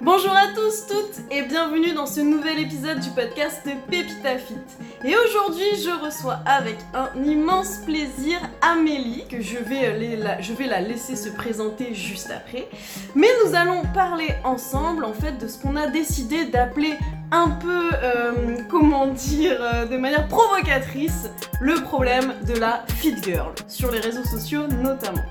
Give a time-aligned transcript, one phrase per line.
[0.00, 4.58] Bonjour à tous, toutes et bienvenue dans ce nouvel épisode du podcast Pépita Fit.
[5.04, 10.52] Et aujourd'hui, je reçois avec un immense plaisir Amélie, que je vais, euh, la, je
[10.52, 12.68] vais la laisser se présenter juste après.
[13.14, 16.94] Mais nous allons parler ensemble en fait de ce qu'on a décidé d'appeler
[17.30, 23.52] un peu, euh, comment dire, euh, de manière provocatrice, le problème de la fit girl,
[23.68, 25.22] sur les réseaux sociaux notamment.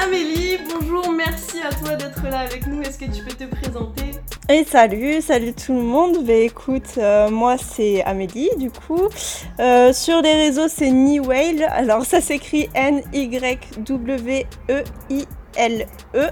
[0.00, 2.80] Amélie, bonjour, merci à toi d'être là avec nous.
[2.82, 4.12] Est-ce que tu peux te présenter?
[4.48, 6.24] Et salut, salut tout le monde.
[6.24, 9.08] Bah écoute, euh, moi c'est Amélie du coup.
[9.58, 11.64] Euh, sur les réseaux c'est Niwale.
[11.70, 13.26] Alors ça s'écrit N-Y-W-E-I.
[15.56, 16.28] L-E.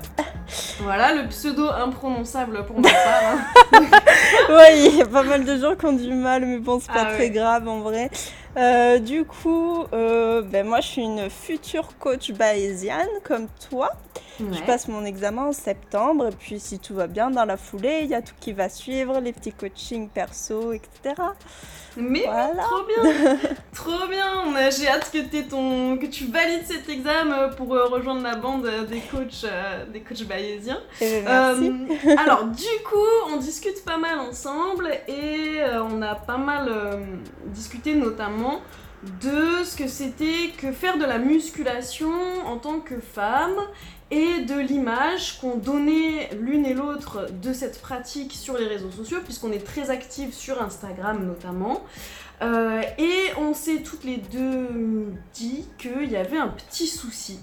[0.80, 3.22] Voilà, le pseudo imprononçable pour ma part.
[3.24, 3.40] Hein.
[4.50, 6.92] oui, il y a pas mal de gens qui ont du mal, mais bon, c'est
[6.92, 8.08] pas ah très grave en vrai.
[8.56, 13.90] Euh, du coup, euh, ben moi je suis une future coach bayésienne comme toi.
[14.38, 18.00] Je passe mon examen en septembre, et puis si tout va bien dans la foulée,
[18.02, 21.14] il y a tout qui va suivre, les petits coachings perso, etc.
[21.96, 23.38] Mais trop bien,
[23.74, 24.70] trop bien.
[24.70, 29.00] J'ai hâte que, ton, que tu valides cet examen pour euh, rejoindre la bande des
[29.00, 29.46] coachs,
[29.90, 30.80] des coachs bayésiens.
[31.00, 35.60] Eh ben, alors du coup, on discute pas mal ensemble et
[35.90, 36.70] on a pas mal
[37.46, 38.45] discuté notamment
[39.22, 42.12] de ce que c'était que faire de la musculation
[42.46, 43.56] en tant que femme
[44.10, 49.18] et de l'image qu'on donnait l'une et l'autre de cette pratique sur les réseaux sociaux,
[49.24, 51.82] puisqu'on est très active sur Instagram notamment.
[52.42, 54.68] Euh, et on s'est toutes les deux
[55.34, 57.40] dit qu'il y avait un petit souci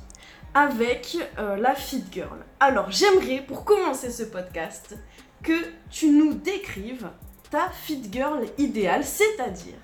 [0.54, 2.46] avec euh, la fit girl.
[2.60, 4.96] Alors j'aimerais, pour commencer ce podcast,
[5.42, 5.60] que
[5.90, 7.10] tu nous décrives
[7.50, 9.76] ta fit girl idéale, c'est-à-dire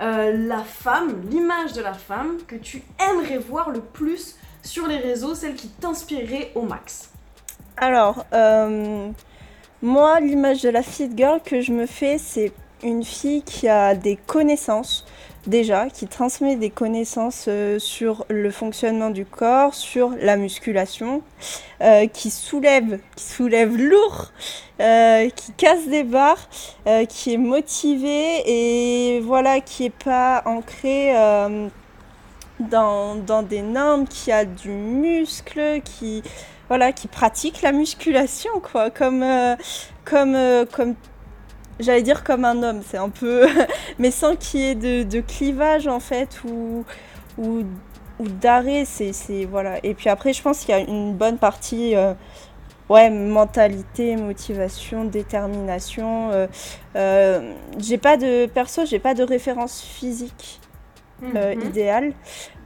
[0.00, 4.98] euh, la femme, l'image de la femme que tu aimerais voir le plus sur les
[4.98, 7.10] réseaux, celle qui t'inspirerait au max.
[7.76, 9.10] Alors, euh,
[9.82, 13.94] moi, l'image de la fit girl que je me fais, c'est une fille qui a
[13.94, 15.06] des connaissances
[15.46, 21.22] déjà, qui transmet des connaissances euh, sur le fonctionnement du corps, sur la musculation,
[21.80, 24.32] euh, qui soulève, qui soulève lourd,
[24.80, 26.48] euh, qui casse des barres,
[27.08, 31.14] qui est motivée et voilà, qui est pas ancré
[32.60, 36.22] dans, dans, des normes, qui a du muscle, qui
[36.68, 39.24] voilà, qui pratique la musculation quoi, comme
[40.04, 40.36] comme
[40.72, 40.94] comme
[41.80, 43.46] j'allais dire comme un homme, c'est un peu,
[43.98, 46.84] mais sans qu'il y ait de, clivage en fait ou,
[47.38, 47.62] ou,
[48.20, 49.12] d'arrêt, c'est,
[49.44, 49.78] voilà.
[49.82, 52.14] Et puis après, je pense qu'il y a une bonne partie, euh,
[52.88, 56.30] ouais, mentalité, motivation, détermination.
[56.30, 56.46] Euh,
[56.96, 60.60] euh, j'ai pas de perso, j'ai pas de référence physique
[61.36, 61.62] euh, mhm.
[61.62, 62.12] idéal.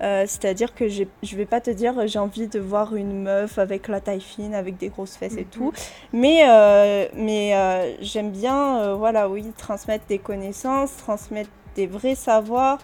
[0.01, 3.89] Euh, c'est-à-dire que je vais pas te dire j'ai envie de voir une meuf avec
[3.89, 5.51] la taille fine, avec des grosses fesses et mhm.
[5.51, 5.73] tout.
[6.13, 12.79] Mais, euh, mais j'aime bien, voilà, oui, transmettre des connaissances, transmettre des vrais savoirs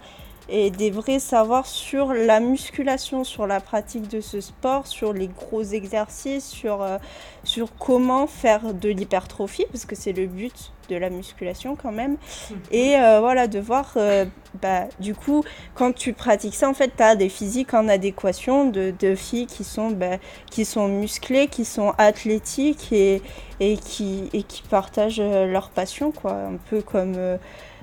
[0.49, 5.27] et des vrais savoirs sur la musculation, sur la pratique de ce sport, sur les
[5.27, 6.97] gros exercices, sur, euh,
[7.43, 12.17] sur comment faire de l'hypertrophie, parce que c'est le but de la musculation quand même.
[12.71, 14.25] Et euh, voilà, de voir, euh,
[14.61, 18.69] bah, du coup, quand tu pratiques ça, en fait, tu as des physiques en adéquation
[18.69, 20.17] de, de filles qui sont, bah,
[20.51, 23.21] qui sont musclées, qui sont athlétiques et,
[23.59, 26.33] et, qui, et qui partagent leur passion, quoi.
[26.33, 27.37] Un peu comme euh,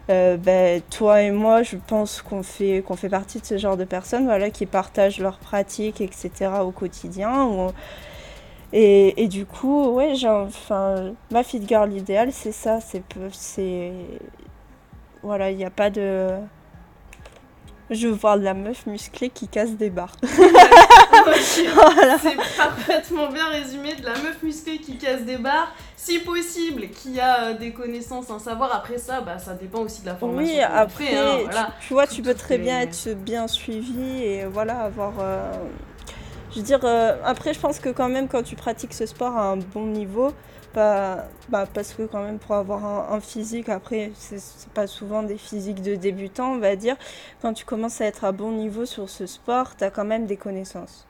[0.08, 3.84] ben, toi et moi, je pense qu'on fait, qu'on fait partie de ce genre de
[3.84, 6.50] personnes voilà, qui partagent leurs pratiques, etc.
[6.62, 7.72] au quotidien.
[8.72, 12.80] Et, et, du coup, ouais, enfin, ma fit girl idéale, c'est ça.
[12.80, 13.02] C'est,
[13.32, 13.92] c'est,
[15.22, 16.30] voilà, il n'y a pas de
[17.92, 20.16] je veux voir de la meuf musclée qui casse des barres.
[20.22, 27.20] C'est parfaitement bien résumé, de la meuf musclée qui casse des barres, si possible, qui
[27.20, 28.74] a euh, des connaissances, un savoir.
[28.74, 30.54] Après ça, bah, ça dépend aussi de la formation.
[30.54, 35.14] Oui, après, hein, tu, vois, tu peux très bien être bien suivi et voilà, avoir...
[35.20, 35.52] Euh,
[36.50, 39.36] je veux dire, euh, après, je pense que quand même, quand tu pratiques ce sport
[39.36, 40.32] à un bon niveau,
[40.74, 45.38] bah, bah, parce que quand même pour avoir un, physique, après c'est pas souvent des
[45.38, 46.96] physiques de débutants on va dire,
[47.40, 50.26] quand tu commences à être à bon niveau sur ce sport, tu as quand même
[50.26, 51.06] des connaissances.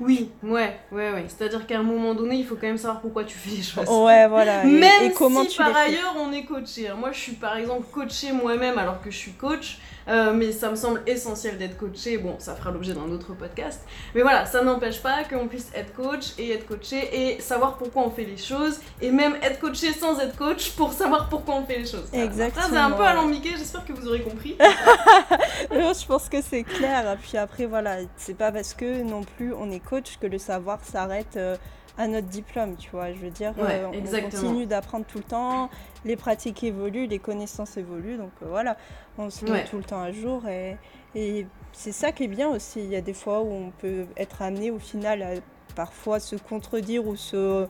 [0.00, 1.26] Oui, ouais, ouais, ouais.
[1.28, 3.86] C'est-à-dire qu'à un moment donné, il faut quand même savoir pourquoi tu fais les choses.
[3.86, 4.64] Ouais, voilà.
[4.64, 6.90] Même et, comment si par ailleurs on est coaché.
[6.98, 9.78] Moi, je suis par exemple coachée moi-même alors que je suis coach.
[10.10, 12.18] Euh, mais ça me semble essentiel d'être coaché.
[12.18, 13.80] Bon, ça fera l'objet d'un autre podcast.
[14.14, 18.02] Mais voilà, ça n'empêche pas qu'on puisse être coach et être coaché et savoir pourquoi
[18.02, 18.80] on fait les choses.
[19.00, 22.08] Et même être coaché sans être coach pour savoir pourquoi on fait les choses.
[22.12, 22.64] Exactement.
[22.64, 24.56] Ça, c'est un peu alambiqué, j'espère que vous aurez compris.
[25.70, 27.16] je pense que c'est clair.
[27.22, 30.80] Puis après, voilà, c'est pas parce que non plus on est coach que le savoir
[30.84, 31.36] s'arrête.
[31.36, 31.56] Euh,
[31.98, 33.12] à notre diplôme, tu vois.
[33.12, 35.70] Je veux dire, Ouais, euh, on continue d'apprendre tout le temps,
[36.04, 38.76] les pratiques évoluent, les connaissances évoluent, donc euh, voilà,
[39.18, 39.64] on se met Ouais.
[39.64, 40.76] tout le temps à jour et,
[41.14, 42.80] et c'est ça qui est bien aussi.
[42.80, 45.30] Il y a des fois où on peut être amené au final à
[45.74, 47.66] parfois se contredire ou se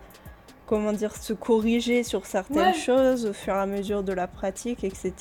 [0.71, 2.73] comment dire se corriger sur certaines Ouais.
[2.75, 5.13] choses au fur et à mesure de la pratique, etc.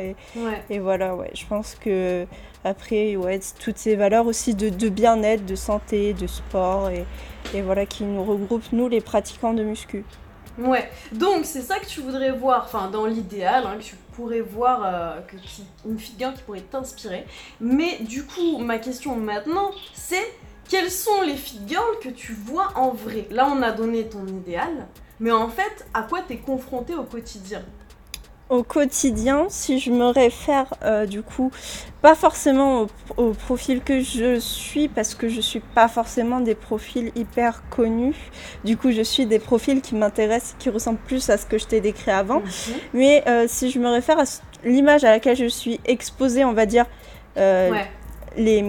[0.00, 0.64] Et, Ouais.
[0.68, 2.26] et voilà, ouais, je pense que
[2.64, 7.04] après, ouais, toutes ces valeurs aussi de, de bien-être, de santé, de sport, et,
[7.54, 10.04] et voilà, qui nous regroupent, nous, les pratiquants de muscu.
[10.58, 14.40] Ouais, donc c'est ça que tu voudrais voir, enfin dans l'idéal, hein, que tu pourrais
[14.40, 17.26] voir euh, que, qui- une figure qui pourrait t'inspirer.
[17.60, 20.26] Mais du coup, ma question maintenant, c'est
[20.68, 23.26] quelles sont les figures que tu vois en vrai?
[23.30, 24.86] Là, on a donné ton idéal,
[25.20, 27.62] mais en fait, à quoi t'es confronté au quotidien?
[28.48, 31.50] Au quotidien, si je me réfère, euh, du coup,
[32.00, 32.86] pas forcément au,
[33.16, 38.14] au profil que je suis, parce que je suis pas forcément des profils hyper connus.
[38.64, 41.66] Du coup, je suis des profils qui m'intéressent, qui ressemblent plus à ce que je
[41.66, 42.40] t'ai décrit avant.
[42.94, 44.24] Mais euh, si je me réfère à
[44.64, 46.86] l'image à laquelle je suis exposée, on va dire,
[47.38, 47.90] euh, Ouais,
[48.36, 48.64] les,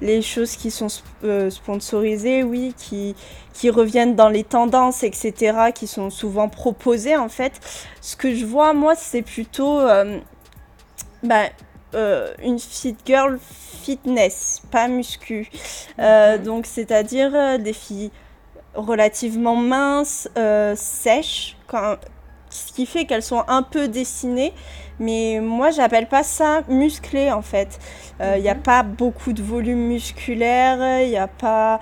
[0.00, 0.88] les choses qui sont
[1.24, 3.14] euh, sponsorisées, oui, qui,
[3.52, 7.52] qui reviennent dans les tendances, etc., qui sont souvent proposées, en fait.
[8.00, 10.18] Ce que je vois, moi, c'est plutôt euh,
[11.22, 11.44] bah,
[11.94, 13.38] euh, une fit girl
[13.82, 15.50] fitness, pas muscu.
[15.98, 16.42] Mhm.
[16.44, 18.10] donc, c'est-à-dire des filles
[18.74, 20.28] relativement minces,
[20.76, 21.96] sèches, quand,
[22.50, 24.52] ce qui fait qu'elles sont un peu dessinées.
[24.98, 27.78] Mais moi, j'appelle pas ça musclé en fait.
[28.20, 28.60] Il n'y a Mhm.
[28.62, 31.80] pas beaucoup de volume musculaire, il n'y a pas.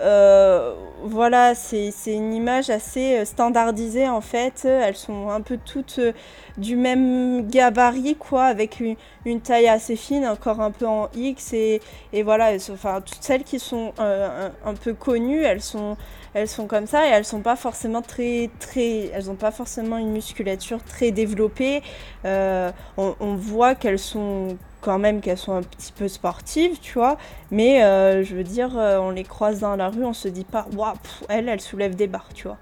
[0.00, 4.64] euh, voilà, c'est une image assez euh, standardisée en fait.
[4.64, 6.12] Elles sont un peu toutes euh,
[6.58, 11.52] du même gabarit, quoi, avec une, une taille assez fine, encore un peu en X.
[11.52, 11.80] Et,
[12.12, 15.96] et voilà, enfin, toutes celles qui sont euh, un, un peu connues, elles sont,
[16.34, 18.50] elles sont comme ça et elles sont pas forcément très.
[18.58, 21.82] très elles pas forcément une musculature très développée.
[22.24, 27.18] Euh, on, voit qu'elles sont quand même qu'elles sont un petit peu sportives, tu vois.
[27.50, 30.44] Mais euh, je veux dire, euh, on les croise dans la rue, on se dit
[30.44, 30.94] pas, waouh,
[31.28, 32.58] elle, elle soulève des barres, tu vois.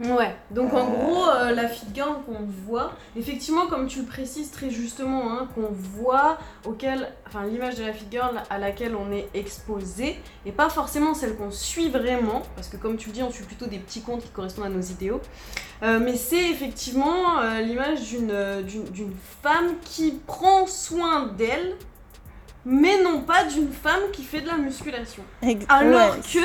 [0.00, 0.90] Ouais, donc en Euh.
[0.90, 5.68] gros, euh, la figure qu'on voit, effectivement, comme tu le précises très justement, hein, qu'on
[5.70, 11.14] voit, auquel, enfin l'image de la figure à laquelle on est exposé, et pas forcément
[11.14, 14.00] celle qu'on suit vraiment, parce que comme tu le dis, on suit plutôt des petits
[14.02, 15.20] comptes qui correspondent à nos idéaux,
[15.82, 18.32] Euh, mais c'est effectivement euh, l'image d'une,
[19.42, 21.76] femme qui prend soin d'elle,
[22.64, 25.22] mais non pas d'une femme qui fait de la musculation.
[25.68, 26.44] Alors que,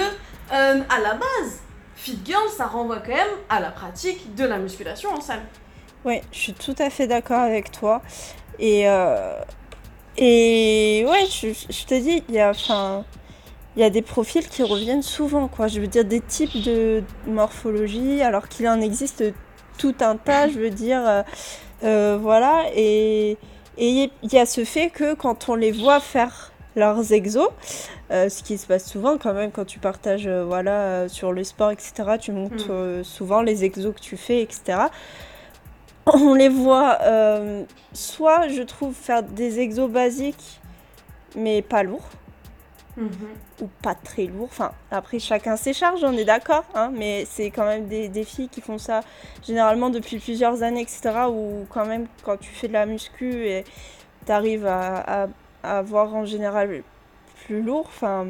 [0.51, 1.61] à la base,
[2.01, 5.41] Fit Girl, ça renvoie quand même à la pratique de la musculation en salle.
[6.05, 8.01] Ouais, je suis tout à fait d'accord avec toi.
[8.57, 9.33] Et, euh,
[10.15, 13.03] et ouais, je, te dis, il y a, enfin,
[13.75, 15.67] il y a des profils qui reviennent souvent, quoi.
[15.67, 19.25] Je veux dire, des types de morphologie, alors qu'il en existe
[19.77, 21.05] tout un tas, je veux dire.
[21.05, 21.21] euh,
[21.83, 22.63] euh, voilà.
[22.75, 23.37] Et
[23.77, 27.49] il y a ce fait que quand on les voit faire leurs exos,
[28.11, 31.31] euh, ce qui se passe souvent quand même quand tu partages euh, voilà, euh, sur
[31.31, 33.03] le sport, etc., tu montres Mm.
[33.03, 34.87] souvent les exos que tu fais, etc
[36.13, 36.97] on les voit
[37.93, 40.59] soit, je trouve, faire des exos basiques,
[41.35, 42.09] mais pas lourds,
[43.61, 44.49] ou pas très lourds.
[44.51, 48.23] Enfin, après, chacun ses charges, on est d'accord, hein, mais c'est quand même des, des
[48.23, 49.01] filles qui font ça
[49.45, 53.63] généralement depuis plusieurs années, etc., ou quand même, quand tu fais de la muscu et
[54.25, 55.27] t'arrives à, à,
[55.63, 56.83] à avoir en général
[57.45, 58.27] plus lourd, enfin,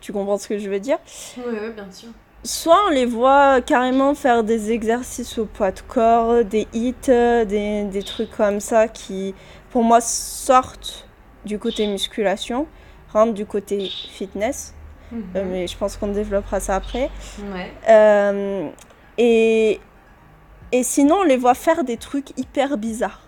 [0.00, 0.98] tu comprends ce que je veux dire?
[1.36, 2.10] Oui, oui, bien sûr.
[2.44, 7.44] Soit on les voit carrément faire des exercices au poids de corps, des hits, euh,
[7.44, 9.34] des, des trucs comme ça qui,
[9.70, 11.08] pour moi, sortent
[11.44, 12.66] du côté musculation,
[13.12, 14.74] rentrent du côté fitness.
[15.12, 17.10] Euh, mais je pense qu'on développera ça après.
[17.52, 17.72] Ouais.
[17.88, 18.68] Euh,
[19.16, 19.80] et,
[20.70, 23.27] et sinon, on les voit faire des trucs hyper bizarres.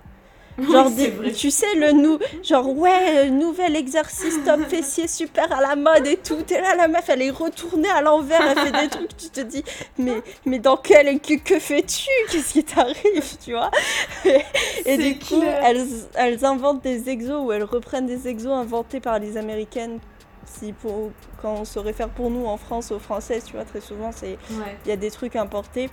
[0.58, 5.50] Genre, Oui, des- tu sais, le nou genre, ouais, euh, nouvel exercice top fessier super
[5.52, 6.38] à la mode et tout.
[6.50, 9.40] Et là, la meuf, elle est retournée à l'envers, elle fait des trucs, tu te
[9.40, 9.64] dis,
[9.96, 11.18] mais, mais dans quel.
[11.20, 12.08] Que, que fais-tu?
[12.30, 13.70] Qu'est-ce qui t'arrive, tu vois?
[14.84, 19.18] Et du coup, elles, elles inventent des exos ou elles reprennent des exos inventés par
[19.18, 19.98] les américaines.
[20.44, 23.80] Si pour, quand on se réfère pour nous en France aux françaises, tu vois, très
[23.80, 24.36] souvent, Ouais.
[24.84, 25.88] il y a des trucs importés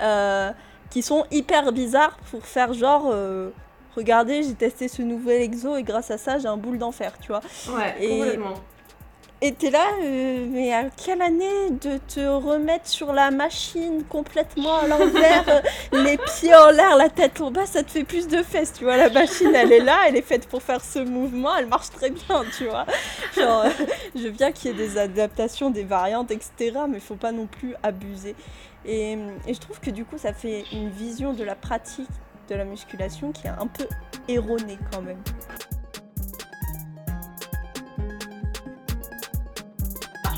[0.00, 0.50] euh,
[0.90, 3.50] qui sont hyper bizarres pour faire genre euh,
[3.96, 7.28] regardez j'ai testé ce nouvel exo et grâce à ça j'ai un boule d'enfer tu
[7.28, 7.40] vois
[7.76, 8.54] Ouais, Et- complètement.
[9.40, 14.78] et t'es là, euh, mais à quelle année de te remettre sur la machine complètement
[14.78, 15.60] à l'envers, euh,
[16.04, 18.82] les pieds en l'air, la tête en bas, ça te fait plus de fesses, tu
[18.82, 18.96] vois.
[18.96, 22.10] La machine, elle est là, elle est faite pour faire ce mouvement, elle marche très
[22.10, 22.84] bien, tu vois.
[23.36, 23.70] Genre, euh,
[24.16, 27.46] je veux bien qu'il y ait des adaptations, des variantes, etc., mais faut pas non
[27.46, 28.34] plus abuser.
[28.90, 32.08] Et, je trouve que du coup, ça fait une vision de la pratique
[32.48, 33.86] de la musculation qui est un peu
[34.28, 35.22] erronée quand même.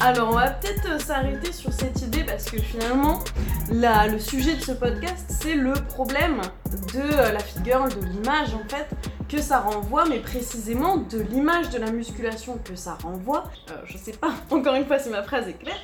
[0.00, 3.20] Alors, on va peut-être euh, s'arrêter sur cette idée parce que finalement,
[3.70, 6.40] le sujet de ce podcast, c'est le problème
[6.94, 8.88] de euh, la fit girl, de l'image en fait,
[9.28, 13.44] que ça renvoie, mais précisément de l'image de la musculation que ça renvoie.
[13.70, 15.78] Euh, je sais pas, encore une fois, si ma phrase est claire,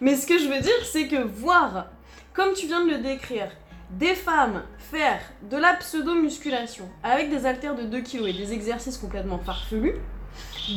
[0.00, 1.86] mais ce que je veux dire, c'est que voir,
[2.34, 3.48] comme tu viens de le décrire,
[3.90, 5.20] des femmes faire
[5.50, 9.96] de la pseudo-musculation avec des haltères de 2 kg et des exercices complètement farfelus,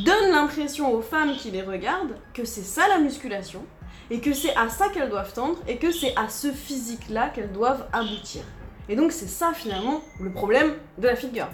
[0.04, 3.64] donne l'impression aux femmes qui les regardent que c'est ça la musculation
[4.10, 7.52] et que c'est à ça qu'elles doivent tendre et que c'est à ce physique-là qu'elles
[7.52, 8.42] doivent aboutir.
[8.88, 11.48] Et donc c'est ça finalement le problème de la fit girl.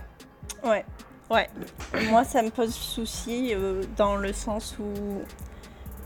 [0.64, 0.84] Ouais,
[1.30, 1.48] ouais.
[2.10, 5.22] Moi, ça me pose souci euh, dans le sens où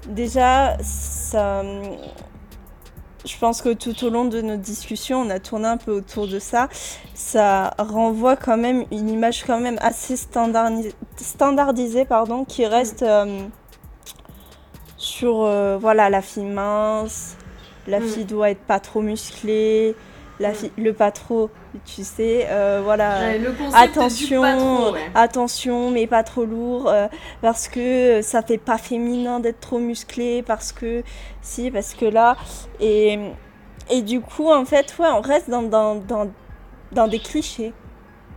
[0.08, 1.62] déjà, ça,
[3.26, 6.28] je pense que tout au long de notre discussion, on a tourné un peu autour
[6.28, 6.68] de ça.
[7.14, 13.40] Ça renvoie quand même une image quand même assez standardis- standardisée, pardon, qui reste euh,
[14.96, 17.36] sur euh, voilà la fille mince.
[17.86, 18.08] La Mm.
[18.08, 19.94] fille doit être pas trop musclée.
[20.40, 20.54] La Mm.
[20.54, 21.50] fille, le pas trop,
[21.84, 25.10] tu sais, euh, voilà Ouais, le concept attention, du pas trop, ouais.
[25.14, 27.06] attention, mais pas trop lourd, euh,
[27.42, 31.02] parce que ça fait pas féminin d'être trop musclé, parce que
[31.42, 32.36] si, parce que là,
[32.80, 33.18] et,
[33.90, 36.30] et du coup, en fait, ouais, on reste dans, dans, dans,
[36.92, 37.72] dans des clichés,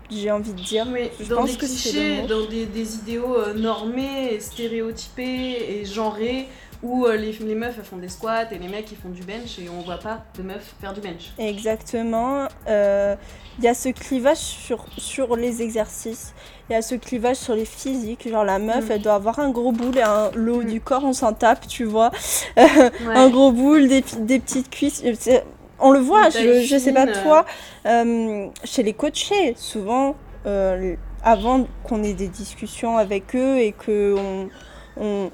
[0.10, 0.88] j'ai envie de dire.
[0.91, 5.81] Oui, Je dans pense des que clichés, dans des, des idéaux euh, normés, et stéréotypés
[5.81, 6.48] et genrés,
[6.82, 9.60] où euh, les, les meufs font des squats et les mecs ils font du bench
[9.60, 11.34] et on voit pas de meufs faire du bench.
[11.38, 12.48] Exactement.
[12.68, 13.16] euh,
[13.58, 16.34] Il y a ce clivage sur, sur les exercices.
[16.70, 18.30] Il y a ce clivage sur les physiques.
[18.30, 18.92] Genre la meuf, Mm.
[18.92, 20.68] elle doit avoir un gros boule et un, le haut Mm.
[20.72, 22.12] du corps, on s'en tape, tu vois.
[22.56, 22.82] Ouais.
[23.16, 25.04] un gros boule, des, petites cuisses.
[25.06, 25.40] euh,
[25.80, 27.46] On le voit, je, je sais pas toi,
[27.86, 34.50] euh, chez les coachés, souvent, euh, avant qu'on ait des discussions avec eux et qu'on
[34.98, 35.32] on, on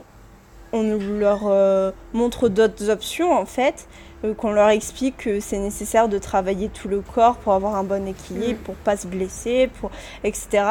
[0.84, 3.88] leur euh, montre d'autres options, en fait,
[4.24, 7.84] euh, qu'on leur explique que c'est nécessaire de travailler tout le corps pour avoir un
[7.84, 8.63] bon équilibre, Mm.
[8.63, 9.91] pour pas se blesser, pour,
[10.24, 10.63] etc.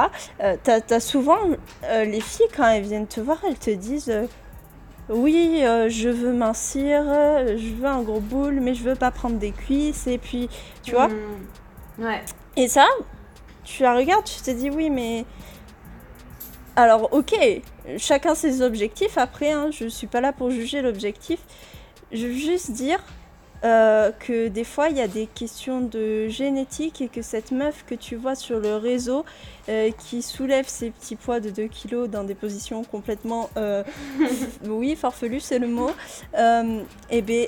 [0.43, 1.39] Euh, t'as, t'as souvent
[1.91, 4.13] les filles, quand elles viennent te voir, elles te disent...
[5.11, 9.11] oui, euh, je veux mincir, euh, je veux un gros boule, mais je veux pas
[9.11, 10.07] prendre des cuisses.
[10.07, 10.49] Et puis,
[10.83, 11.09] tu vois.
[11.09, 12.05] Mm.
[12.05, 12.23] Ouais.
[12.57, 12.87] Et ça,
[13.65, 15.25] tu la regardes, tu te dis oui, mais.
[16.77, 17.35] Alors, ok,
[17.99, 19.17] chacun ses objectifs.
[19.17, 21.39] Après, hein, je suis pas là pour juger l'objectif.
[22.11, 22.99] Je veux juste dire
[23.65, 27.85] euh, que des fois, il y a des questions de génétique et que cette meuf
[27.87, 29.25] que tu vois sur le réseau
[29.69, 33.51] euh, qui soulève ses petits poids de 2 kilos dans des positions complètement.
[33.57, 33.85] euh,
[34.67, 34.99] oui,
[35.41, 35.91] c'est le mot.
[36.37, 37.47] Euh, et ben,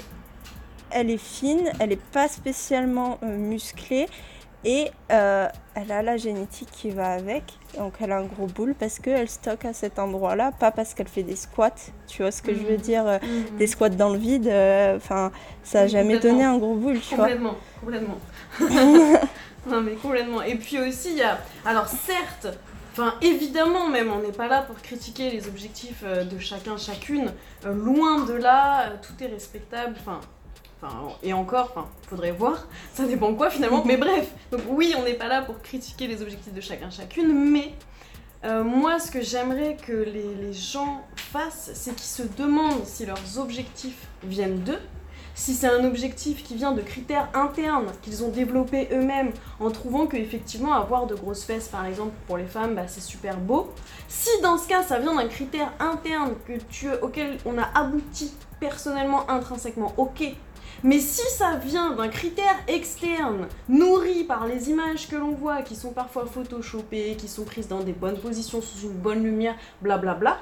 [0.90, 4.06] elle est fine, elle est pas spécialement musclée
[4.68, 7.44] et euh, elle a la génétique qui va avec.
[7.78, 11.06] Donc elle a un gros boule parce qu'elle stocke à cet endroit-là, pas parce qu'elle
[11.08, 11.70] fait des squats.
[12.08, 12.80] Tu vois ce que je veux Mhm.
[12.80, 13.56] dire euh, Mm.
[13.58, 15.30] Des squats dans le vide, euh, enfin,
[15.62, 16.32] ça a Oui, jamais complètement.
[16.38, 17.26] donné un gros boule, tu vois.
[17.26, 18.18] Complètement, complètement.
[19.68, 20.42] non mais complètement.
[20.42, 21.38] Et puis aussi, il y a...
[21.64, 22.49] Alors certes,
[22.92, 27.30] enfin évidemment même, on n'est pas là pour critiquer les objectifs de chacun, chacune.
[27.64, 29.94] Euh, loin de là, tout est respectable.
[30.00, 30.20] Enfin,
[30.80, 32.66] enfin et encore, enfin, faudrait voir.
[32.92, 33.85] Ça dépend quoi finalement.
[33.85, 37.33] mais bref, donc oui, on n'est pas là pour critiquer les objectifs de chacun, chacune.
[37.50, 37.73] Mais
[38.45, 43.38] euh, moi, ce que j'aimerais que les, gens fassent, c'est qu'ils se demandent si leurs
[43.38, 44.80] objectifs viennent d'eux
[45.37, 50.06] si c'est un objectif qui vient de critères internes qu'ils ont développés eux-mêmes en trouvant
[50.06, 53.71] que effectivement avoir de grosses fesses par exemple pour les femmes bah, c'est super beau
[54.09, 56.33] si dans ce cas ça vient d'un critère interne
[57.02, 60.35] auquel on a abouti personnellement intrinsèquement ok
[60.83, 65.76] mais si ça vient d'un critère externe nourri par les images que l'on voit qui
[65.76, 70.38] sont parfois photoshopées qui sont prises dans des bonnes positions sous une bonne lumière blablabla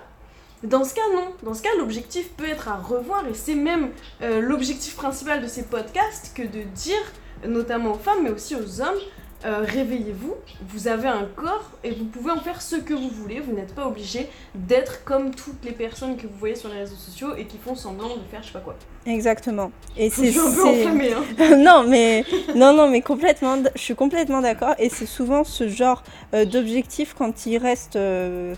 [0.62, 1.26] dans ce cas, non.
[1.42, 3.90] Dans ce cas, l'objectif peut être à revoir et c'est même
[4.22, 7.02] euh, l'objectif principal de ces podcasts que de dire,
[7.46, 8.98] notamment aux femmes mais aussi aux hommes,
[9.44, 10.34] euh, réveillez-vous,
[10.68, 13.74] vous avez un corps et vous pouvez en faire ce que vous voulez, vous n'êtes
[13.74, 17.46] pas obligé d'être comme toutes les personnes que vous voyez sur les réseaux sociaux et
[17.46, 18.76] qui font semblant de faire je sais pas quoi.
[19.06, 19.70] Exactement.
[19.96, 21.56] Et c'est un peu enflammée, hein.
[21.58, 22.24] non, mais
[22.54, 23.58] non, non, mais complètement.
[23.74, 24.74] Je suis complètement d'accord.
[24.78, 28.54] Et c'est souvent ce genre euh, d'objectif quand il reste euh,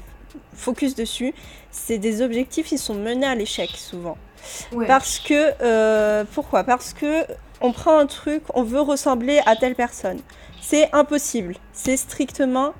[0.54, 1.34] focus dessus,
[1.70, 4.16] c'est des objectifs qui sont menés à l'échec souvent.
[4.86, 6.64] Parce que, euh, pourquoi?
[6.64, 7.24] Parce que
[7.60, 10.18] on prend un truc, on veut ressembler à telle personne.
[10.68, 11.54] C'est impossible.
[11.72, 12.72] C'est strictement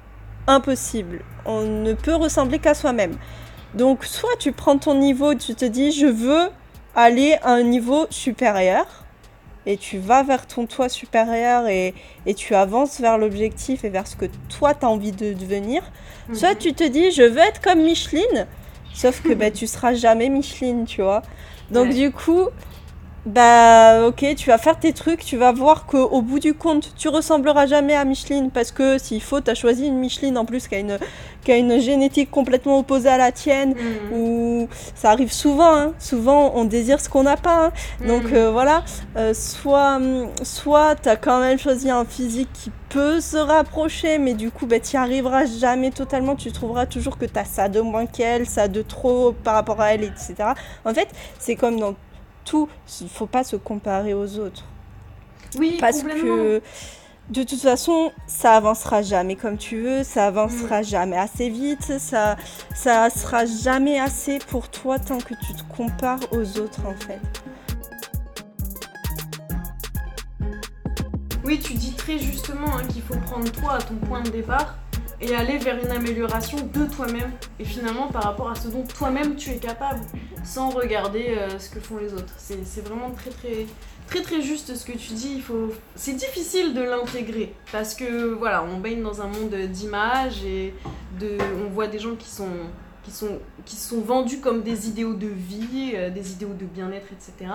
[0.48, 1.22] impossible.
[1.44, 3.16] On ne peut ressembler qu'à soi-même.
[3.74, 6.48] Donc, soit tu prends ton niveau, tu te dis, je veux
[6.96, 8.86] aller à un niveau supérieur,
[9.66, 14.08] et tu vas vers ton toit supérieur et, et tu avances vers l'objectif et vers
[14.08, 15.82] ce que toi tu as envie de devenir.
[16.32, 16.58] Soit mhm.
[16.58, 18.48] tu te dis, je veux être comme Micheline,
[18.94, 21.22] sauf que bah, tu seras jamais Micheline, tu vois.
[21.70, 22.48] Donc du coup,
[23.26, 27.08] bah ok, tu vas faire tes trucs, tu vas voir qu'au bout du compte, tu
[27.08, 30.68] ressembleras jamais à Micheline parce que s'il faut, tu as choisi une Micheline en plus
[30.68, 30.96] qui a une,
[31.42, 34.14] qui a une génétique complètement opposée à la tienne, mm.
[34.14, 35.92] ou ça arrive souvent, hein.
[35.98, 37.66] souvent on désire ce qu'on n'a pas.
[37.66, 37.72] Hein.
[38.06, 38.34] Donc mm.
[38.34, 38.84] euh, voilà,
[39.16, 40.00] euh, soit,
[40.44, 44.66] soit tu as quand même choisi un physique qui peut se rapprocher, mais du coup,
[44.66, 48.06] bah, tu n'y arriveras jamais totalement, tu trouveras toujours que tu as ça de moins
[48.06, 50.34] qu'elle, ça de trop par rapport à elle, etc.
[50.84, 51.08] En fait,
[51.40, 51.96] c'est comme dans
[52.46, 52.68] tout,
[53.02, 54.64] il faut pas se comparer aux autres.
[55.58, 56.62] Oui, parce que
[57.28, 60.84] de toute façon, ça avancera jamais comme tu veux, ça avancera mm.
[60.84, 62.36] jamais assez vite, ça
[62.74, 67.20] ça sera jamais assez pour toi tant que tu te compares aux autres en fait.
[71.44, 74.76] Oui, tu dis très justement hein, qu'il faut prendre toi à ton point de départ
[75.20, 79.36] et aller vers une amélioration de toi-même et finalement par rapport à ce dont toi-même
[79.36, 80.00] tu es capable
[80.44, 82.34] sans regarder euh, ce que font les autres.
[82.36, 83.66] C'est vraiment très très
[84.06, 85.40] très très juste ce que tu dis.
[85.40, 90.74] Faut, c'est difficile de l'intégrer parce que voilà, on baigne dans un monde d'images et
[91.22, 92.48] on voit des gens qui sont
[93.02, 97.08] qui sont qui sont vendus comme des idéaux de vie, euh, des idéaux de bien-être,
[97.12, 97.52] etc.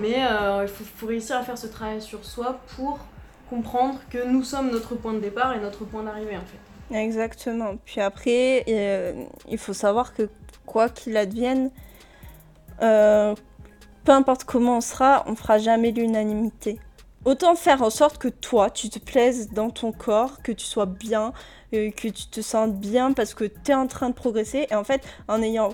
[0.00, 2.98] Mais euh, il faut réussir à faire ce travail sur soi pour
[3.50, 6.73] comprendre que nous sommes notre point de départ et notre point d'arrivée en fait.
[6.92, 7.76] Exactement.
[7.84, 10.28] Puis après, euh, il faut savoir que
[10.66, 11.70] quoi qu'il advienne,
[12.82, 13.34] euh,
[14.04, 16.78] peu importe comment on sera, on fera jamais l'unanimité.
[17.24, 20.84] Autant faire en sorte que toi, tu te plaises dans ton corps, que tu sois
[20.86, 21.32] bien,
[21.72, 24.66] euh, que tu te sentes bien parce que tu es en train de progresser.
[24.70, 25.70] Et en fait, en ayant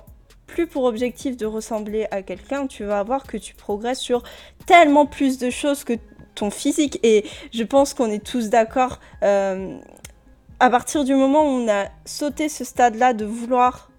[0.46, 4.22] plus pour objectif de ressembler à quelqu'un, tu vas voir que tu progresses sur
[4.66, 5.94] tellement plus de choses que
[6.36, 7.00] ton physique.
[7.02, 9.00] Et je pense qu'on est tous d'accord
[10.60, 13.90] à partir du moment où on a sauté ce stade-là de vouloir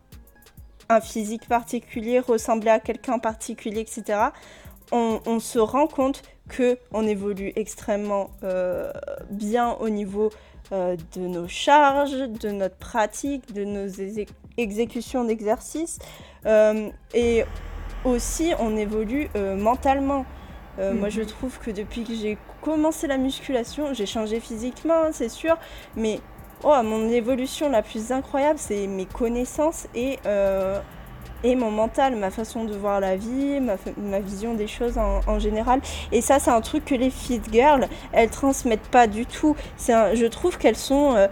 [0.89, 4.19] un physique particulier, ressembler à quelqu'un particulier, etc.,
[4.93, 8.91] on, se rend compte que on évolue extrêmement euh,
[9.29, 10.31] bien au niveau
[10.73, 13.87] euh, de nos charges, de notre pratique, de nos
[14.57, 15.97] exécutions d'exercices,
[16.45, 17.45] euh, et
[18.03, 20.25] aussi on évolue mentalement.
[20.77, 25.55] Moi, je trouve que depuis que j'ai commencé la musculation, j'ai changé physiquement, c'est sûr,
[25.95, 26.21] mais
[26.63, 30.79] Oh, mon évolution la plus incroyable, c'est mes connaissances et, euh,
[31.43, 35.39] et mon mental, ma façon de voir la vie, ma, ma vision des choses en,
[35.39, 35.81] général.
[36.11, 39.55] Et ça, c'est un truc que les fit girls, elles transmettent pas du tout.
[39.89, 41.15] Un, je trouve qu'elles sont...
[41.15, 41.27] Euh,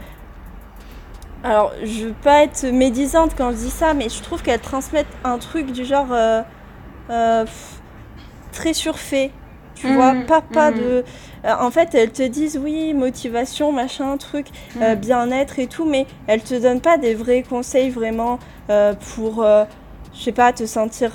[1.43, 5.15] alors, je veux pas être médisante quand je dis ça, mais je trouve qu'elles transmettent
[5.23, 6.07] un truc du genre...
[6.11, 7.45] Euh,
[8.51, 9.31] très surfait,
[9.79, 10.75] tu vois, mmh, pas, pas mmh.
[10.75, 11.03] de...
[11.45, 14.47] Euh, en fait, elles te disent oui, motivation, machin, truc,
[14.81, 14.99] euh, mmh.
[14.99, 18.39] bien-être et tout, mais elles te donnent pas des vrais conseils vraiment
[18.69, 19.45] euh, pour,
[20.13, 21.11] je sais pas, te sentir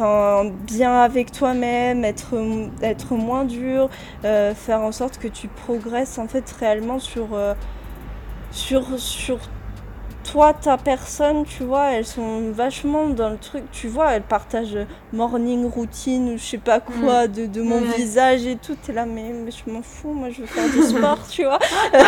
[0.67, 2.35] bien avec toi-même, être,
[2.83, 3.91] être moins dur,
[4.23, 7.29] faire en sorte que tu progresses en fait réellement sur,
[8.51, 9.39] sur, sur
[10.25, 14.79] toi, ta personne, tu vois, elles sont vachement dans le truc, tu vois, elles partagent
[15.13, 17.33] morning routine ou je sais pas quoi mm.
[17.33, 18.75] de, de, mon visage et tout.
[18.75, 21.59] T'es là, mais, je m'en fous, moi je veux faire du sport, tu vois.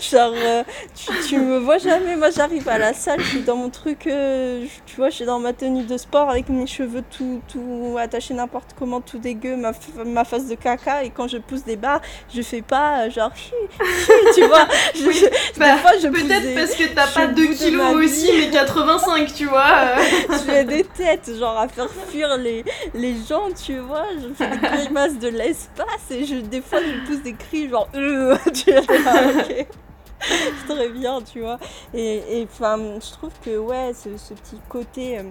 [0.00, 0.62] Genre, euh,
[0.94, 4.06] tu, tu, me vois jamais, moi j'arrive à la salle, je suis dans mon truc,
[4.06, 7.96] euh, tu vois, je suis dans ma tenue de sport avec mes cheveux tout, tout
[7.98, 9.72] attachés n'importe comment, tout dégueu, ma,
[10.04, 12.02] ma face de caca et quand je pousse des barres,
[12.34, 13.32] je fais pas euh, genre,
[14.34, 14.66] tu vois.
[14.94, 15.76] Je, bah,
[16.10, 19.96] Peut-être parce que t'as pas de kilos aussi, mais 85, tu vois.
[20.30, 24.06] je fais des têtes, genre à faire fuir les, les gens, tu vois.
[24.14, 27.88] Je fais des grimaces de l'espace et je, des fois je pousse des cris genre
[27.94, 29.66] euh, tu vois, ok.
[30.18, 31.58] C'est très bien, tu vois.
[31.94, 35.22] Et enfin, je trouve que ouais, ce, ce petit côté, euh,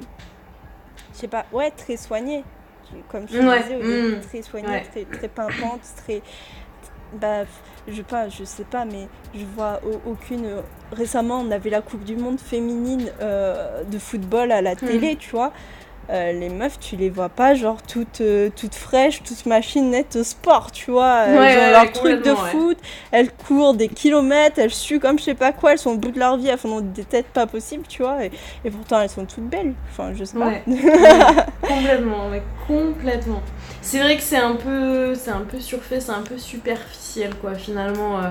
[1.13, 2.43] je sais pas, ouais, très soigné.
[3.09, 4.21] Comme je disais au début, mm.
[4.21, 6.21] très soigné, très, très pimpante, très
[7.13, 7.43] bah,
[7.87, 10.47] je pas, je sais pas, mais je vois aucune.
[10.91, 14.87] Récemment, on avait la Coupe du Monde féminine euh, de football à la hmm.
[14.87, 15.51] télé, tu vois.
[16.11, 20.15] Euh, les meufs, tu les vois pas, genre toutes, euh, toutes fraîches, toutes machines nettes
[20.15, 21.25] au sport, tu vois.
[21.27, 22.77] Euh, leur truc de foot,
[23.11, 26.11] elles courent des kilomètres, elles suent comme je sais pas quoi, elles sont au bout
[26.11, 28.31] de leur vie, elles font des têtes pas possibles, tu vois, et,
[28.63, 29.73] et pourtant elles sont toutes belles.
[29.89, 30.51] Enfin, je sais pas.
[31.67, 33.41] Complètement, mais complètement.
[33.81, 37.55] C'est vrai que c'est un peu, c'est un peu surfait, c'est un peu superficiel, quoi,
[37.55, 38.29] finalement, euh,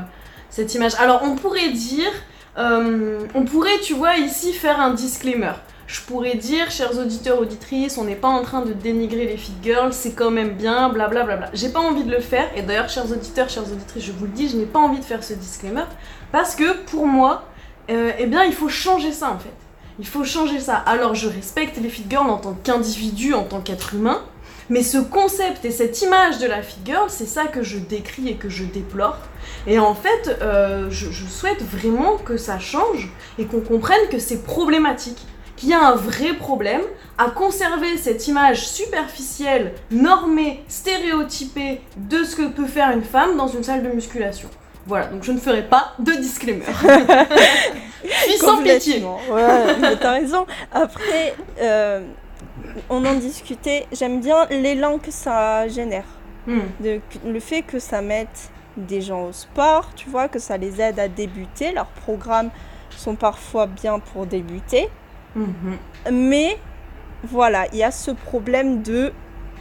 [0.48, 0.92] cette image.
[1.00, 2.12] Alors, on pourrait dire,
[2.56, 5.54] on pourrait, tu vois, ici faire un disclaimer.
[5.87, 9.53] Je pourrais dire, chers auditeurs, auditrices, on n'est pas en train de dénigrer les fit
[9.62, 11.25] girls, c'est quand même bien, blablabla.
[11.25, 11.51] Bla, bla.
[11.53, 14.31] J'ai pas envie de le faire, et d'ailleurs, chers auditeurs, chères auditrices, je vous le
[14.31, 15.85] dis, je n'ai pas envie de faire ce disclaimer,
[16.33, 17.44] parce que pour moi,
[17.90, 19.53] euh, eh bien, il faut changer ça en fait.
[19.99, 20.77] Il faut changer ça.
[20.77, 24.23] Alors, je respecte les fit girls en tant qu'individu, en tant qu'être humain,
[24.70, 28.29] mais ce concept et cette image de la fit girl, c'est ça que je décris
[28.29, 29.18] et que je déplore.
[29.66, 34.42] Et en fait, euh, je souhaite vraiment que ça change et qu'on comprenne que c'est
[34.42, 35.18] problématique
[35.56, 36.82] qu'il y a un vrai problème
[37.18, 43.46] à conserver cette image superficielle, normée, stéréotypée de ce que peut faire une femme dans
[43.48, 44.48] une salle de musculation.
[44.86, 46.64] Voilà, donc je ne ferai pas de disclaimer.
[48.02, 49.02] Puis sans pitié.
[49.30, 50.46] Ouais, t'as raison.
[50.72, 52.00] Après, euh,
[52.90, 53.86] on en discutait.
[53.92, 56.04] J'aime bien l'élan que ça génère.
[56.46, 56.60] Hmm.
[56.80, 60.80] De- le fait que ça mette des gens au sport, tu vois, que ça les
[60.82, 61.72] aide à débuter.
[61.72, 62.50] Leurs programmes
[62.90, 64.88] sont parfois bien pour débuter.
[65.37, 65.77] Mhm.
[66.12, 66.59] Mais
[67.25, 69.12] voilà, il y a ce problème de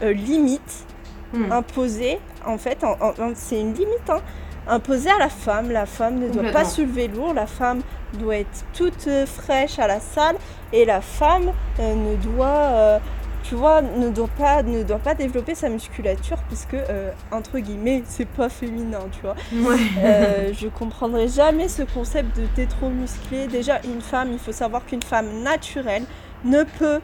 [0.02, 0.86] euh, limite
[1.34, 1.52] Hmm.
[1.52, 2.20] imposée.
[2.46, 4.20] En fait, en- en- en- c'est une limite hein,
[4.68, 5.72] imposée à la femme.
[5.72, 7.34] La femme ne doit pas soulever lourd.
[7.34, 7.82] La femme
[8.20, 10.36] doit être toute euh, fraîche à la salle.
[10.74, 13.00] Et la femme euh, ne doit,
[13.43, 17.60] tu vois, ne doit pas, ne doit pas développer sa musculature parce que euh, entre
[17.60, 19.36] guillemets, c'est pas féminin, tu vois.
[19.69, 19.77] Ouais.
[19.99, 23.47] Euh, je comprendrai jamais ce concept de t'es trop musclé.
[23.47, 26.03] Déjà, une femme, il faut savoir qu'une femme naturelle
[26.45, 27.01] ne peut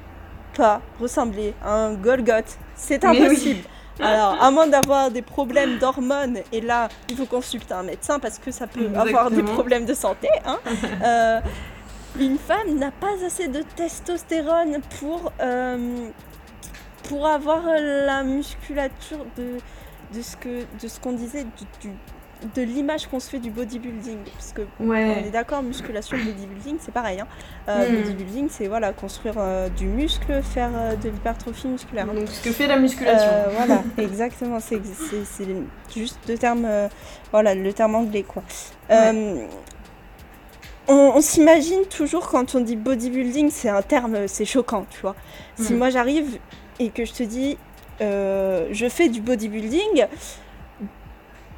[0.56, 2.58] pas ressembler à un Golgoth.
[2.76, 3.22] C'est oui.
[3.22, 3.64] impossible.
[4.02, 8.40] Alors, à moins d'avoir des problèmes d'hormones, et là, il faut consulter un médecin parce
[8.40, 10.30] que ça peut avoir des problèmes de santé.
[10.46, 10.60] hein.
[11.04, 11.40] Euh,
[12.20, 16.10] une femme n'a pas assez de testostérone pour, euh,
[17.04, 19.58] pour avoir la musculature de,
[20.16, 21.96] de ce que de ce qu'on disait du- du-
[22.56, 24.94] de l'image qu'on se fait du bodybuilding parce que on
[25.26, 27.28] est d'accord musculation bodybuilding c'est pareil hein.
[27.68, 27.96] Euh, Mm.
[28.02, 32.52] bodybuilding c'est voilà construire euh, du muscle faire euh, de l'hypertrophie musculaire Donc ce que
[32.54, 33.32] fait la musculation.
[33.54, 34.82] Voilà exactement c'est
[35.94, 36.66] juste le terme
[37.32, 38.44] voilà le terme anglais quoi
[40.88, 45.16] on, on s'imagine toujours quand on dit bodybuilding c'est un terme c'est choquant tu vois
[45.56, 45.78] si Mm.
[45.78, 46.40] moi j'arrive
[46.80, 47.58] et que je te dis
[48.02, 50.08] euh, je fais du bodybuilding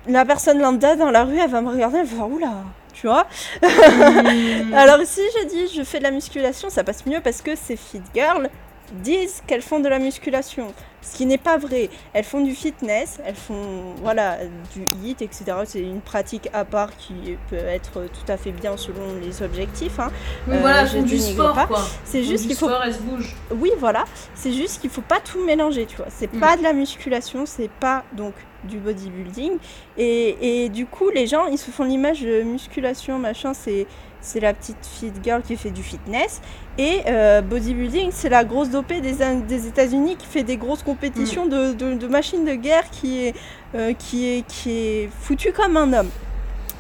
[0.08, 2.54] la personne lambda dans la rue, elle va me regarder, elle va faire oula,
[2.94, 3.28] tu vois.
[3.62, 4.74] Hmm.
[4.74, 7.76] Alors si je dis je fais de la musculation, ça passe mieux parce que ces
[7.76, 8.50] fit girls
[8.92, 10.74] disent qu'elles font de la musculation.
[11.04, 11.90] Ce qui n'est pas vrai.
[12.14, 14.38] Elles font du fitness, elles font voilà
[14.76, 15.44] du HIIT, etc.
[15.66, 20.00] C'est une pratique à part qui peut être tout à fait bien selon les objectifs.
[20.00, 20.12] hein.
[20.48, 21.66] Oui, Euh, voilà, je du sport pas.
[21.66, 21.82] quoi.
[22.04, 23.36] C'est juste qu'il faut sport, elles se bougent.
[23.60, 24.04] oui, voilà.
[24.36, 26.06] C'est juste qu'il faut pas tout mélanger, tu vois.
[26.10, 26.40] C'est Mm.
[26.40, 29.54] pas de la musculation, c'est pas donc du bodybuilding.
[29.98, 33.88] Et, et du coup, les gens, ils se font l'image de musculation, machin, c'est
[34.22, 36.42] c'est la petite fit girl qui fait du fitness.
[36.78, 39.16] Et euh, bodybuilding, c'est la grosse dopée des,
[39.48, 43.36] des États-Unis qui fait des grosses compétitions de, de, de machines de guerre qui est,
[43.76, 46.10] euh, qui est, qui est foutue comme un homme.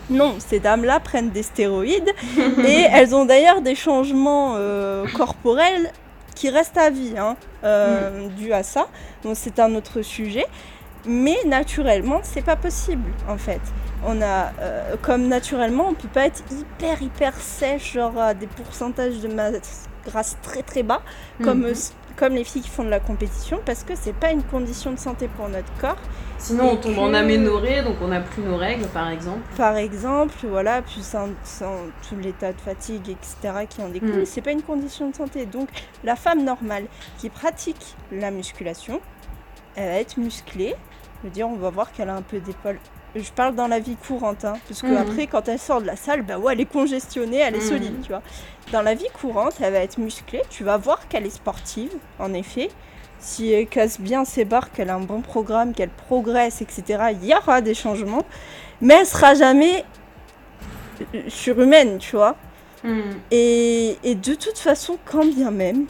[0.10, 2.12] Non, ces dames-là prennent des stéroïdes
[2.65, 5.91] et elles ont d'ailleurs des changements euh, corporels
[6.36, 8.88] qui restent à vie, hein, euh, dû à ça.
[9.23, 10.45] Donc c'est un autre sujet.
[11.06, 13.62] Mais naturellement, c'est pas possible en fait.
[14.03, 18.47] On a, euh, comme naturellement, on peut pas être hyper hyper sèche, genre à des
[18.47, 21.01] pourcentages de masse grasse très très bas,
[21.43, 21.73] comme, Mhm.
[22.15, 24.97] comme les filles qui font de la compétition, parce que c'est pas une condition de
[24.97, 25.97] santé pour notre corps.
[26.39, 29.41] Sinon, on tombe que- en aménorrhée, donc on n'a plus nos règles, par exemple.
[29.55, 31.75] Par exemple, voilà, puis sans, sans
[32.09, 34.25] tout l'état de fatigue, etc., qui en découle, Mm.
[34.25, 35.45] c'est pas une condition de santé.
[35.45, 35.69] Donc,
[36.03, 36.85] la femme normale
[37.19, 38.99] qui pratique la musculation,
[39.75, 40.73] elle va être musclée.
[41.21, 42.79] Je veux dire, on va voir qu'elle a un peu d'épaule.
[43.15, 44.97] Je parle dans la vie courante, hein, parce que Mhm.
[44.97, 47.67] après, quand elle sort de la salle, bah ouais, elle est congestionnée, elle est Mhm.
[47.67, 48.21] solide, tu vois.
[48.71, 50.41] Dans la vie courante, elle va être musclée.
[50.50, 52.69] Tu vas voir qu'elle est sportive, en effet.
[53.19, 57.26] Si elle casse bien ses barres, qu'elle a un bon programme, qu'elle progresse, etc., il
[57.26, 58.24] y aura des changements.
[58.80, 59.84] Mais elle sera jamais
[61.13, 62.36] euh, surhumaine, tu vois.
[62.84, 63.02] Hmm.
[63.30, 65.86] Et, et de toute façon, quand bien même,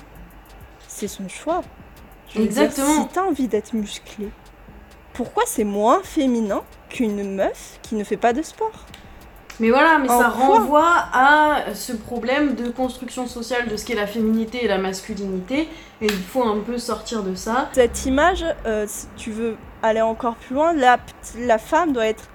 [0.88, 1.64] c'est son choix.
[2.34, 3.04] Je veux dire, Exactement.
[3.04, 4.30] si t'as envie d'être musclé,
[5.22, 8.72] pourquoi c'est moins féminin qu'une meuf qui ne fait pas de sport
[9.60, 13.86] Mais voilà, mais En ça quoi renvoie à ce problème de construction sociale de ce
[13.86, 15.70] qu'est la féminité et la masculinité,
[16.02, 17.70] et il faut un peu sortir de ça.
[17.74, 20.98] Cette image, euh, si tu veux aller encore plus loin, la,
[21.60, 22.28] femme doit être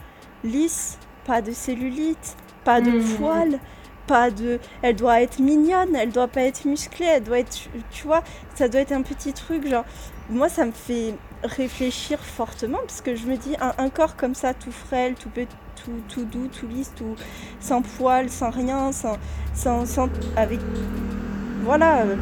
[0.45, 0.97] lisse,
[1.27, 3.17] pas de cellulite, pas de Mhm.
[3.19, 3.59] poils,
[4.07, 4.61] pas de.
[4.83, 7.59] Elle doit être mignonne, elle doit pas être musclée, elle doit être.
[7.91, 8.23] Tu vois,
[8.55, 9.85] ça doit être un petit truc, genre.
[10.31, 11.15] Moi, ça me fait
[11.47, 15.31] réfléchir fortement parce que je me dis, un, un corps comme ça, tout frêle, tout
[15.31, 15.49] petit,
[15.85, 17.17] tout, tout doux, tout lisse, tout,
[17.61, 19.17] sans poils, sans rien, sans,
[19.55, 20.61] sans, sans- avec,
[21.63, 22.17] voilà, euh,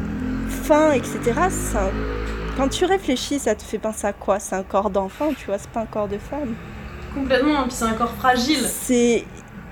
[0.47, 1.49] fin, etc.
[1.49, 1.91] ça-
[2.57, 4.39] quand tu réfléchis, ça te fait penser à quoi?
[4.39, 6.55] C'est un corps d'enfant, tu vois, c'est pas un corps de femme.
[7.13, 9.25] Complètement, puis c'est un corps fragile, C'est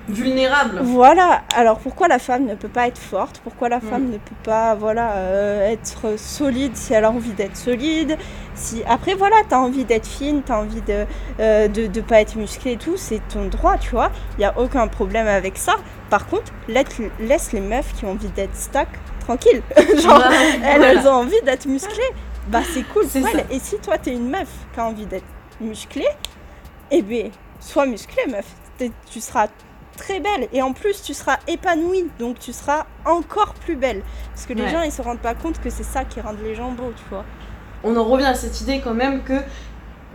[0.10, 0.80] vulnérable.
[0.84, 1.42] voilà.
[1.56, 3.40] Alors pourquoi la femme ne peut pas être forte?
[3.44, 3.90] Pourquoi la Mm.
[3.90, 8.18] femme ne peut pas, voilà, euh, être solide si elle a envie d'être solide?
[8.56, 11.06] Si après voilà, t'as envie d'être fine, t'as envie de,
[11.40, 14.12] euh, de de pas être musclée et tout, c'est ton droit, tu vois.
[14.38, 15.76] Il y a aucun problème avec ça.
[16.10, 18.90] Par contre, laisse, les meufs qui ont envie d'être stack
[19.22, 19.64] tranquilles.
[20.02, 20.92] Genre, elles, Voilà.
[20.94, 22.12] elles ont envie d'être musclées.
[22.48, 23.38] Bah c'est cool C'est pour ça.
[23.50, 23.56] elles.
[23.56, 25.24] Et si toi t'es une meuf qui a envie d'être
[25.62, 26.08] musclée,
[26.92, 28.46] eh bien, sois musclée meuf.
[29.10, 29.48] Tu seras
[29.98, 34.02] très belle et en plus tu seras épanouie, donc tu seras encore plus belle.
[34.34, 34.70] Parce que les Ouais.
[34.70, 37.04] gens ils se rendent pas compte que c'est ça qui rend les gens beaux, tu
[37.10, 37.26] vois.
[37.84, 39.34] on en revient à cette idée quand même que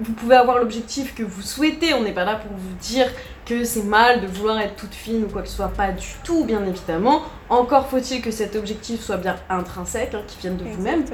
[0.01, 1.93] vous pouvez avoir l'objectif que vous souhaitez.
[1.93, 3.07] On n'est pas là pour vous dire
[3.45, 6.07] que c'est mal de vouloir être toute fine ou quoi que ce soit, pas du
[6.23, 7.23] tout, bien évidemment.
[7.49, 11.05] Encore faut-il que cet objectif soit bien intrinsèque, hein, qu'il vienne de vous-même.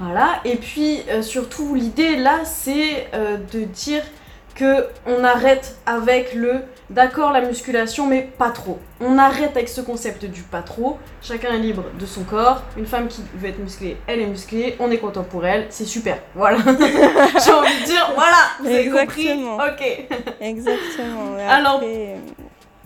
[0.00, 0.40] Voilà.
[0.44, 4.02] Et puis euh, surtout, l'idée là, c'est euh, de dire
[4.54, 6.62] que on arrête avec le
[6.94, 8.78] d'accord la musculation mais pas trop.
[9.00, 10.98] On arrête avec ce concept du pas trop.
[11.20, 12.62] Chacun est libre de son corps.
[12.76, 14.76] Une femme qui veut être musclée, elle est musclée.
[14.78, 15.66] On est content pour elle.
[15.70, 16.18] C'est super.
[16.34, 16.58] Voilà.
[16.64, 18.36] J'ai envie de dire voilà.
[18.60, 19.28] Vous avez compris.
[19.28, 19.56] Exactement.
[19.56, 20.06] Ok.
[20.40, 21.36] Exactement.
[21.48, 22.16] Alors, après,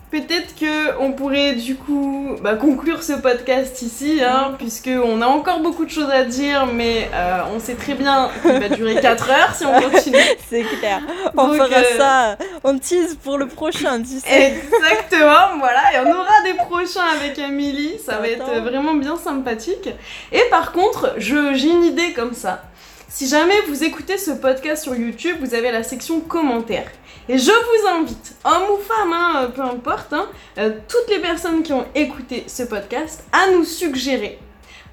[0.09, 5.25] Peut-être que on pourrait du coup bah, conclure ce podcast ici, hein, puisque on a
[5.27, 8.95] encore beaucoup de choses à dire, mais euh, on sait très bien qu'il va durer
[9.01, 10.15] 4 heures si on continue.
[10.49, 11.01] c'est clair.
[11.35, 12.37] On Donc, fera euh, ça.
[12.63, 14.53] On tease pour le prochain, tu sais.
[14.63, 19.89] Exactement, voilà, et on aura des prochains avec Amélie, ça va être vraiment bien sympathique.
[20.31, 22.63] Et par contre, je- j'ai une idée comme ça.
[23.09, 26.89] Si jamais vous écoutez ce podcast sur YouTube, vous avez la section commentaires.
[27.29, 31.61] Et je vous invite, homme ou femme, hein, peu importe, hein, euh, toutes les personnes
[31.61, 34.39] qui ont écouté ce podcast, à nous suggérer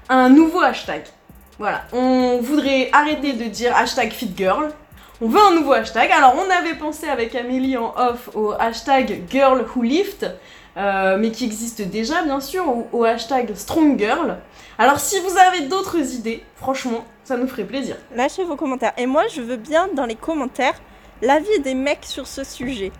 [0.09, 1.03] un nouveau hashtag.
[1.59, 4.73] Voilà, on voudrait arrêter de dire hashtag fitgirl.
[5.21, 6.11] On veut un nouveau hashtag.
[6.11, 10.25] Alors, on avait pensé avec Amélie en off au hashtag girl who lift,
[10.75, 14.39] euh, mais qui existe déjà, bien sûr, ou au hashtag strong girl.
[14.77, 17.95] Alors, si vous avez d'autres idées, franchement, ça nous ferait plaisir.
[18.13, 18.91] Lâchez vos commentaires.
[18.97, 20.81] Et moi, je veux bien dans les commentaires
[21.25, 22.91] l'avis des mecs sur ce sujet.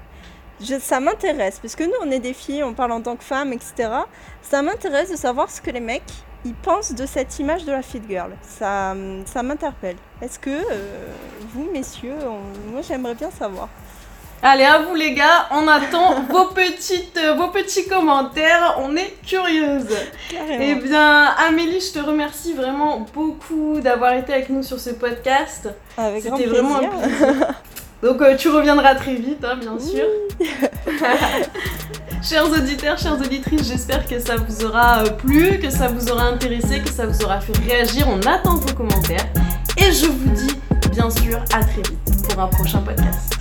[0.61, 3.23] Je- ça m'intéresse, parce que nous, on est des filles, on parle en tant que
[3.23, 3.89] femmes, etc.
[4.41, 6.03] Ça m'intéresse de savoir ce que les mecs,
[6.45, 8.31] ils pensent de cette image de la fit girl.
[8.41, 9.97] Ça, ça m'interpelle.
[10.21, 11.07] Est-ce que euh,
[11.53, 13.67] vous, messieurs, on- moi, j'aimerais bien savoir.
[14.43, 19.15] Allez, à vous les gars, on attend vos, petites, euh, vos petits commentaires, on est
[19.25, 19.87] curieuse.
[20.29, 20.57] Carrément.
[20.61, 25.67] Eh bien, Amélie, je te remercie vraiment beaucoup d'avoir été avec nous sur ce podcast.
[26.21, 27.47] C'était vraiment un plaisir.
[28.03, 30.05] Donc euh, tu reviendras très vite, hein, bien sûr.
[32.21, 36.25] chers auditeurs, chères auditrices, j'espère que ça vous aura euh, plu, que ça vous aura
[36.25, 38.07] intéressé, que ça vous aura fait réagir.
[38.09, 39.25] On attend vos commentaires.
[39.77, 40.55] Et je vous dis,
[40.91, 43.35] bien sûr, à très vite pour un prochain podcast.